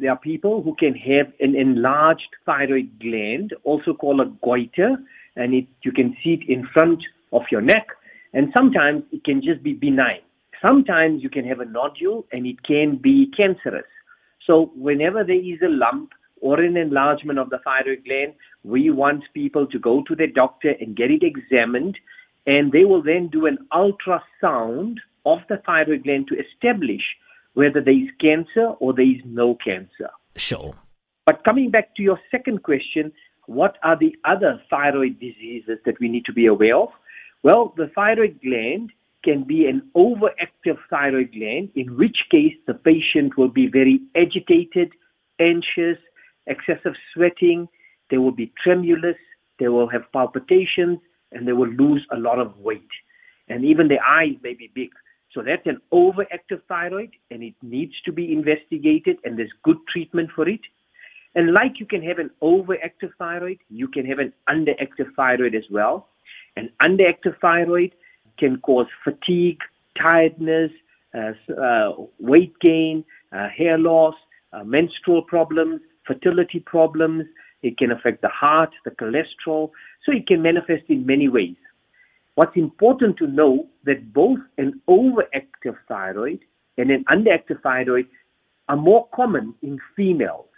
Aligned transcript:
there 0.00 0.12
are 0.12 0.18
people 0.18 0.62
who 0.62 0.74
can 0.74 0.94
have 0.94 1.32
an 1.40 1.54
enlarged 1.54 2.30
thyroid 2.46 2.98
gland, 3.00 3.54
also 3.64 3.92
called 3.92 4.20
a 4.20 4.32
goiter, 4.42 4.96
and 5.36 5.52
it, 5.54 5.66
you 5.82 5.92
can 5.92 6.16
see 6.24 6.34
it 6.34 6.48
in 6.48 6.66
front 6.72 7.02
of 7.32 7.42
your 7.52 7.60
neck. 7.60 7.86
And 8.32 8.52
sometimes 8.56 9.02
it 9.12 9.24
can 9.24 9.42
just 9.42 9.62
be 9.62 9.74
benign. 9.74 10.22
Sometimes 10.66 11.22
you 11.22 11.28
can 11.28 11.44
have 11.44 11.60
a 11.60 11.64
nodule 11.64 12.26
and 12.32 12.46
it 12.46 12.62
can 12.62 12.96
be 12.96 13.30
cancerous. 13.38 13.84
So 14.46 14.72
whenever 14.74 15.22
there 15.22 15.36
is 15.36 15.60
a 15.62 15.68
lump 15.68 16.12
or 16.40 16.62
an 16.62 16.76
enlargement 16.76 17.38
of 17.38 17.50
the 17.50 17.58
thyroid 17.58 18.04
gland, 18.04 18.34
we 18.64 18.90
want 18.90 19.24
people 19.34 19.66
to 19.66 19.78
go 19.78 20.02
to 20.04 20.14
their 20.14 20.26
doctor 20.28 20.74
and 20.80 20.96
get 20.96 21.10
it 21.10 21.22
examined, 21.22 21.98
and 22.46 22.72
they 22.72 22.84
will 22.84 23.02
then 23.02 23.28
do 23.28 23.46
an 23.46 23.58
ultrasound 23.72 24.96
of 25.26 25.40
the 25.48 25.58
thyroid 25.66 26.04
gland 26.04 26.28
to 26.28 26.36
establish 26.38 27.02
whether 27.54 27.80
there 27.80 27.94
is 27.94 28.10
cancer 28.20 28.66
or 28.78 28.92
there 28.92 29.08
is 29.08 29.20
no 29.24 29.56
cancer. 29.56 30.10
Sure. 30.36 30.74
But 31.26 31.44
coming 31.44 31.70
back 31.70 31.94
to 31.96 32.02
your 32.02 32.18
second 32.30 32.62
question, 32.62 33.12
what 33.46 33.78
are 33.82 33.96
the 33.98 34.16
other 34.24 34.62
thyroid 34.70 35.18
diseases 35.20 35.78
that 35.84 35.98
we 36.00 36.08
need 36.08 36.24
to 36.26 36.32
be 36.32 36.46
aware 36.46 36.76
of? 36.76 36.88
Well, 37.42 37.74
the 37.76 37.88
thyroid 37.94 38.40
gland 38.42 38.92
can 39.24 39.44
be 39.44 39.66
an 39.66 39.82
overactive 39.96 40.78
thyroid 40.88 41.32
gland, 41.32 41.70
in 41.74 41.96
which 41.96 42.18
case 42.30 42.54
the 42.66 42.74
patient 42.74 43.36
will 43.36 43.48
be 43.48 43.66
very 43.66 44.00
agitated, 44.16 44.92
anxious, 45.38 45.98
excessive 46.46 46.94
sweating, 47.12 47.68
they 48.10 48.18
will 48.18 48.32
be 48.32 48.52
tremulous, 48.62 49.16
they 49.58 49.68
will 49.68 49.88
have 49.88 50.10
palpitations, 50.12 50.98
and 51.32 51.46
they 51.46 51.52
will 51.52 51.68
lose 51.68 52.04
a 52.10 52.18
lot 52.18 52.38
of 52.38 52.56
weight. 52.58 52.88
And 53.48 53.64
even 53.64 53.88
their 53.88 54.04
eyes 54.04 54.36
may 54.42 54.54
be 54.54 54.70
big. 54.74 54.90
So 55.32 55.42
that's 55.42 55.66
an 55.66 55.80
overactive 55.92 56.60
thyroid, 56.68 57.10
and 57.30 57.42
it 57.42 57.54
needs 57.62 57.94
to 58.04 58.12
be 58.12 58.32
investigated, 58.32 59.18
and 59.24 59.38
there's 59.38 59.52
good 59.62 59.78
treatment 59.92 60.30
for 60.34 60.48
it. 60.48 60.60
And 61.36 61.52
like 61.52 61.78
you 61.78 61.86
can 61.86 62.02
have 62.02 62.18
an 62.18 62.30
overactive 62.42 63.12
thyroid, 63.18 63.58
you 63.68 63.86
can 63.86 64.04
have 64.06 64.18
an 64.18 64.32
underactive 64.48 65.14
thyroid 65.14 65.54
as 65.54 65.62
well. 65.70 66.08
An 66.56 66.70
underactive 66.82 67.38
thyroid 67.40 67.92
can 68.38 68.58
cause 68.58 68.86
fatigue, 69.04 69.60
tiredness, 70.00 70.72
uh, 71.14 71.32
uh, 71.52 71.92
weight 72.18 72.54
gain, 72.60 73.04
uh, 73.32 73.48
hair 73.48 73.78
loss, 73.78 74.14
uh, 74.52 74.64
menstrual 74.64 75.22
problems, 75.22 75.80
fertility 76.06 76.58
problems. 76.58 77.24
It 77.62 77.78
can 77.78 77.92
affect 77.92 78.22
the 78.22 78.28
heart, 78.28 78.70
the 78.84 78.90
cholesterol. 78.90 79.70
So 80.04 80.12
it 80.12 80.26
can 80.26 80.42
manifest 80.42 80.84
in 80.88 81.06
many 81.06 81.28
ways. 81.28 81.56
What's 82.40 82.56
important 82.56 83.18
to 83.18 83.26
know 83.26 83.68
that 83.84 84.14
both 84.14 84.38
an 84.56 84.80
overactive 84.88 85.76
thyroid 85.86 86.38
and 86.78 86.90
an 86.90 87.04
underactive 87.04 87.60
thyroid 87.62 88.06
are 88.66 88.78
more 88.78 89.08
common 89.14 89.52
in 89.60 89.78
females. 89.94 90.48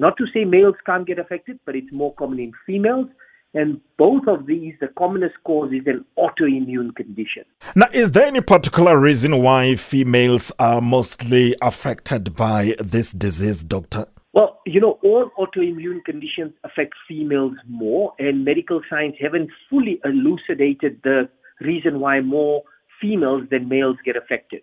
Not 0.00 0.16
to 0.16 0.26
say 0.34 0.44
males 0.44 0.74
can't 0.84 1.06
get 1.06 1.20
affected, 1.20 1.60
but 1.64 1.76
it's 1.76 1.92
more 1.92 2.12
common 2.14 2.40
in 2.40 2.52
females. 2.66 3.06
And 3.54 3.80
both 3.98 4.26
of 4.26 4.46
these, 4.46 4.74
the 4.80 4.88
commonest 4.98 5.36
cause 5.44 5.70
is 5.72 5.86
an 5.86 6.04
autoimmune 6.18 6.92
condition. 6.96 7.44
Now, 7.76 7.86
is 7.92 8.10
there 8.10 8.26
any 8.26 8.40
particular 8.40 8.98
reason 8.98 9.40
why 9.44 9.76
females 9.76 10.50
are 10.58 10.80
mostly 10.80 11.54
affected 11.62 12.34
by 12.34 12.74
this 12.80 13.12
disease, 13.12 13.62
doctor? 13.62 14.08
Well, 14.32 14.60
you 14.64 14.80
know, 14.80 14.98
all 15.02 15.30
autoimmune 15.38 16.04
conditions 16.04 16.52
affect 16.64 16.94
females 17.06 17.54
more, 17.68 18.14
and 18.18 18.44
medical 18.44 18.80
science 18.88 19.16
haven't 19.20 19.50
fully 19.68 20.00
elucidated 20.04 21.00
the 21.04 21.28
reason 21.60 22.00
why 22.00 22.20
more 22.20 22.62
females 23.00 23.42
than 23.50 23.68
males 23.68 23.96
get 24.04 24.16
affected. 24.16 24.62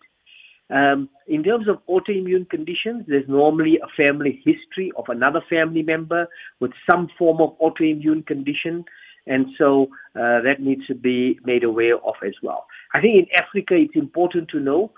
Um, 0.71 1.09
in 1.27 1.43
terms 1.43 1.67
of 1.67 1.77
autoimmune 1.87 2.49
conditions, 2.49 3.03
there's 3.07 3.27
normally 3.27 3.79
a 3.81 4.03
family 4.03 4.41
history 4.43 4.91
of 4.97 5.05
another 5.07 5.41
family 5.49 5.83
member 5.83 6.27
with 6.59 6.71
some 6.89 7.07
form 7.17 7.41
of 7.41 7.57
autoimmune 7.59 8.25
condition, 8.25 8.85
and 9.27 9.47
so 9.57 9.89
uh, 10.15 10.41
that 10.47 10.57
needs 10.59 10.85
to 10.87 10.95
be 10.95 11.39
made 11.43 11.63
aware 11.63 11.97
of 11.97 12.15
as 12.25 12.33
well. 12.41 12.65
I 12.93 13.01
think 13.01 13.13
in 13.15 13.27
Africa, 13.39 13.75
it's 13.75 13.95
important 13.95 14.49
to 14.49 14.59
know 14.59 14.91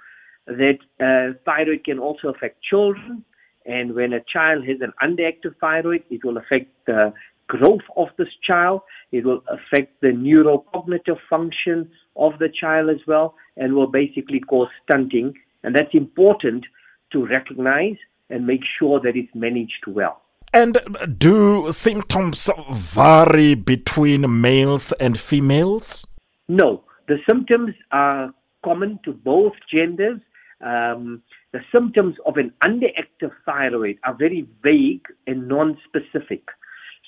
that 0.45 0.79
uh, 0.99 1.37
thyroid 1.45 1.83
can 1.83 1.99
also 1.99 2.29
affect 2.29 2.61
children, 2.63 3.23
and 3.65 3.93
when 3.93 4.13
a 4.13 4.21
child 4.21 4.67
has 4.67 4.77
an 4.81 4.93
underactive 5.03 5.55
thyroid, 5.59 6.03
it 6.09 6.23
will 6.23 6.37
affect 6.37 6.69
the 6.85 7.13
growth 7.47 7.81
of 7.97 8.07
this 8.17 8.29
child. 8.41 8.81
It 9.11 9.25
will 9.25 9.43
affect 9.47 10.01
the 10.01 10.07
neurocognitive 10.07 11.19
function 11.29 11.91
of 12.15 12.39
the 12.39 12.49
child 12.49 12.89
as 12.89 12.99
well, 13.07 13.35
and 13.57 13.73
will 13.73 13.87
basically 13.87 14.39
cause 14.39 14.69
stunting. 14.83 15.33
And 15.63 15.75
that's 15.75 15.93
important 15.93 16.65
to 17.11 17.25
recognize 17.25 17.97
and 18.29 18.47
make 18.47 18.61
sure 18.79 18.99
that 19.01 19.15
it's 19.15 19.33
managed 19.35 19.85
well. 19.87 20.21
And 20.53 20.79
do 21.17 21.71
symptoms 21.71 22.49
vary 22.73 23.55
between 23.55 24.41
males 24.41 24.91
and 24.93 25.19
females? 25.19 26.05
No, 26.47 26.83
the 27.07 27.17
symptoms 27.29 27.73
are 27.91 28.33
common 28.63 28.99
to 29.05 29.13
both 29.13 29.53
genders. 29.69 30.19
Um, 30.63 31.23
the 31.53 31.59
symptoms 31.71 32.15
of 32.25 32.37
an 32.37 32.53
underactive 32.63 33.31
thyroid 33.45 33.97
are 34.03 34.13
very 34.13 34.47
vague 34.63 35.05
and 35.27 35.47
non-specific. 35.47 36.43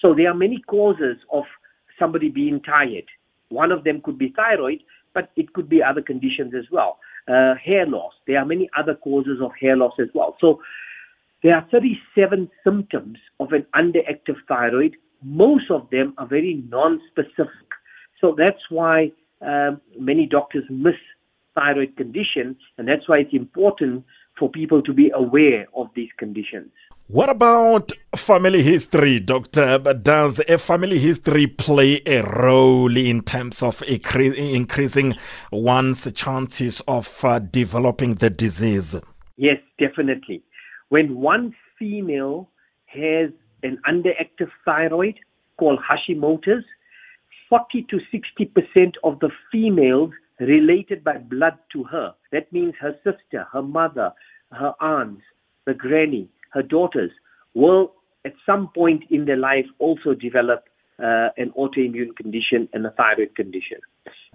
So 0.04 0.14
there 0.14 0.30
are 0.30 0.36
many 0.36 0.60
causes 0.68 1.18
of 1.32 1.44
somebody 2.00 2.30
being 2.30 2.62
tired. 2.62 3.06
One 3.50 3.72
of 3.72 3.84
them 3.84 4.02
could 4.02 4.18
be 4.18 4.34
thyroid, 4.36 4.80
but 5.14 5.30
it 5.36 5.54
could 5.54 5.70
be 5.70 5.82
other 5.84 6.02
conditions 6.02 6.54
as 6.58 6.66
well. 6.72 7.00
Uh, 7.28 7.56
hair 7.64 7.86
loss. 7.86 8.14
There 8.28 8.40
are 8.40 8.46
many 8.46 8.70
other 8.78 8.96
causes 8.96 9.40
of 9.42 9.52
hair 9.60 9.78
loss 9.78 9.94
as 10.00 10.10
well. 10.14 10.36
So 10.42 10.62
there 11.44 11.56
are 11.56 11.66
37 11.72 12.50
symptoms 12.64 13.18
of 13.40 13.54
an 13.54 13.66
underactive 13.76 14.38
thyroid. 14.48 14.96
Most 15.22 15.70
of 15.70 15.90
them 15.92 16.14
are 16.18 16.28
very 16.28 16.64
non-specific. 16.70 17.68
So 18.20 18.36
that's 18.38 18.70
why 18.70 19.12
um, 19.42 19.82
many 20.00 20.26
doctors 20.26 20.64
miss 20.70 20.96
thyroid 21.56 21.96
condition, 21.96 22.56
and 22.78 22.88
that's 22.88 23.08
why 23.08 23.18
it's 23.20 23.34
important 23.34 24.06
for 24.38 24.50
people 24.50 24.82
to 24.82 24.94
be 24.94 25.12
aware 25.14 25.68
of 25.76 25.88
these 25.96 26.10
conditions. 26.18 26.72
What 27.08 27.30
about 27.30 27.92
family 28.16 28.64
history, 28.64 29.20
doctor? 29.20 29.78
Does 29.78 30.42
a 30.48 30.58
family 30.58 31.00
history 31.00 31.48
play 31.48 32.02
a 32.06 32.24
role 32.24 32.96
in 32.96 33.22
terms 33.22 33.62
of 33.62 33.84
increasing 33.84 35.14
one's 35.52 36.12
chances 36.14 36.82
of 36.88 37.24
uh, 37.26 37.40
developing 37.40 38.16
the 38.16 38.30
disease? 38.30 38.96
Yes, 39.36 39.58
definitely. 39.78 40.44
When 40.90 41.16
one 41.16 41.54
female 41.78 42.50
has 42.86 43.32
an 43.64 43.80
underactive 43.88 44.50
thyroid 44.64 45.20
called 45.58 45.80
Hashimoto's, 45.80 46.64
40 47.50 47.86
to 47.90 48.00
60% 48.14 48.94
of 49.04 49.20
the 49.20 49.30
females 49.52 50.12
related 50.40 51.04
by 51.04 51.18
blood 51.18 51.58
to 51.74 51.84
her. 51.86 52.14
That 52.32 52.52
means 52.52 52.74
her 52.80 52.96
sister, 53.04 53.48
her 53.54 53.62
mother, 53.62 54.12
her 54.52 54.74
aunts, 54.82 55.22
the 55.66 55.74
granny, 55.74 56.30
her 56.52 56.64
daughters 56.64 57.12
will 57.54 57.94
at 58.26 58.34
some 58.46 58.70
point 58.74 59.04
in 59.10 59.26
their 59.26 59.38
life 59.38 59.66
also 59.80 60.14
develop 60.14 60.66
uh, 61.00 61.30
an 61.38 61.52
autoimmune 61.58 62.16
condition 62.16 62.70
and 62.74 62.86
a 62.86 62.92
thyroid 62.92 63.36
condition. 63.36 63.78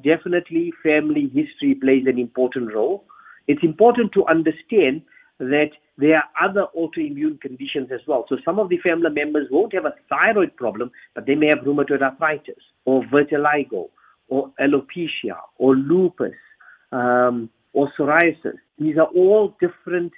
Definitely, 0.03 0.73
family 0.83 1.31
history 1.35 1.75
plays 1.75 2.05
an 2.07 2.19
important 2.19 2.73
role. 2.75 3.05
It's 3.47 3.63
important 3.63 4.13
to 4.13 4.27
understand 4.27 5.03
that 5.39 5.71
there 5.97 6.17
are 6.17 6.49
other 6.49 6.67
autoimmune 6.77 7.41
conditions 7.41 7.91
as 7.93 8.01
well. 8.07 8.25
So 8.29 8.37
some 8.45 8.59
of 8.59 8.69
the 8.69 8.79
family 8.79 9.11
members 9.11 9.49
won't 9.51 9.75
have 9.75 9.85
a 9.85 9.95
thyroid 10.09 10.57
problem, 10.57 10.91
but 11.15 11.27
they 11.27 11.35
may 11.35 11.47
have 11.47 11.65
rheumatoid 11.65 12.03
arthritis 12.03 12.63
or 12.85 13.03
vitiligo 13.05 13.89
or 14.29 14.53
alopecia 14.61 15.37
or 15.57 15.75
lupus 15.75 16.35
um, 16.93 17.51
or 17.73 17.91
psoriasis. 17.99 18.59
These 18.79 18.97
are 18.97 19.09
all 19.15 19.57
different 19.61 20.13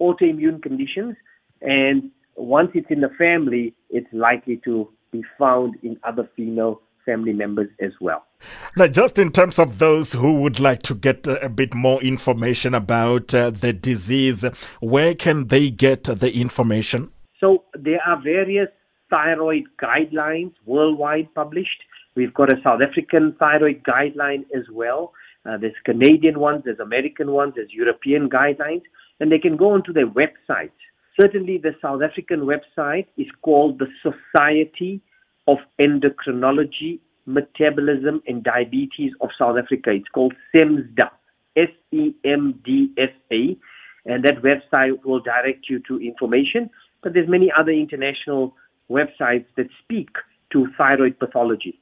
autoimmune 0.00 0.62
conditions, 0.62 1.16
and 1.60 2.10
once 2.36 2.70
it's 2.74 2.90
in 2.90 3.00
the 3.00 3.10
family, 3.16 3.74
it's 3.90 4.12
likely 4.12 4.60
to 4.64 4.88
be 5.12 5.22
found 5.38 5.76
in 5.82 5.98
other 6.04 6.28
female 6.36 6.80
family 7.04 7.32
members 7.32 7.68
as 7.80 7.92
well. 8.00 8.24
Now, 8.76 8.88
just 8.88 9.18
in 9.18 9.30
terms 9.30 9.58
of 9.58 9.78
those 9.78 10.14
who 10.14 10.40
would 10.40 10.58
like 10.58 10.82
to 10.84 10.94
get 10.94 11.26
a, 11.26 11.48
bit 11.48 11.74
more 11.74 12.02
information 12.02 12.74
about 12.74 13.34
uh, 13.34 13.50
the 13.50 13.72
disease, 13.72 14.44
where 14.80 15.14
can 15.14 15.48
they 15.48 15.70
get 15.70 16.04
the 16.04 16.32
information? 16.34 17.10
So, 17.40 17.64
there 17.74 18.00
are 18.06 18.20
various 18.22 18.68
thyroid 19.12 19.64
guidelines 19.80 20.52
worldwide 20.64 21.32
published. 21.34 21.82
We've 22.16 22.34
got 22.34 22.52
a 22.52 22.60
South 22.62 22.80
African 22.80 23.34
thyroid 23.38 23.82
guideline 23.82 24.44
as 24.54 24.64
well. 24.70 25.12
Uh, 25.44 25.58
there's 25.58 25.74
Canadian 25.84 26.38
ones, 26.38 26.62
there's 26.64 26.78
American 26.78 27.32
ones, 27.32 27.54
there's 27.56 27.72
European 27.72 28.30
guidelines, 28.30 28.82
and 29.20 29.30
they 29.30 29.38
can 29.38 29.56
go 29.56 29.70
onto 29.70 29.92
their 29.92 30.06
website. 30.06 30.70
Certainly, 31.20 31.58
the 31.58 31.74
South 31.82 32.02
African 32.02 32.40
website 32.40 33.06
is 33.16 33.26
called 33.42 33.78
the 33.78 33.88
Society 34.02 35.00
of 35.46 35.58
Endocrinology, 35.80 36.98
Metabolism, 37.26 38.22
and 38.26 38.42
Diabetes 38.42 39.12
of 39.20 39.28
South 39.40 39.56
Africa. 39.58 39.90
It's 39.90 40.08
called 40.08 40.34
SEMDSA, 40.54 41.10
S 41.56 41.68
E 41.92 42.14
M 42.24 42.60
D 42.64 42.90
S 42.98 43.10
A. 43.32 43.56
and 44.06 44.24
that 44.24 44.42
website 44.42 45.02
will 45.04 45.20
direct 45.20 45.68
you 45.68 45.80
to 45.88 46.00
information. 46.00 46.70
But 47.02 47.14
there's 47.14 47.28
many 47.28 47.52
other 47.56 47.70
international 47.70 48.54
websites 48.90 49.46
that 49.56 49.66
speak 49.82 50.10
to 50.52 50.68
thyroid 50.76 51.18
pathology. 51.18 51.80